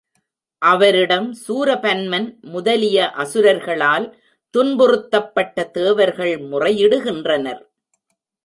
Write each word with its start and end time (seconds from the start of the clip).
அவரிடம் 0.61 1.27
சூரபன்மன் 1.41 2.25
முதலிய 2.53 3.05
அசுரர்களால் 3.17 4.07
துன்புறுத்தப்பட்ட 4.53 5.69
தேவர்கள் 5.71 6.35
முறையிடுகின்றனர். 6.51 7.61